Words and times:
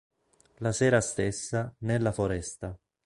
La 0.65 0.71
sera 0.73 0.99
stessa, 0.99 1.75
nella 1.81 2.11
foresta. 2.11 2.75